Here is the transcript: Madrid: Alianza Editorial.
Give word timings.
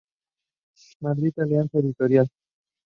Madrid: 0.99 1.35
Alianza 1.37 1.77
Editorial. 1.77 2.27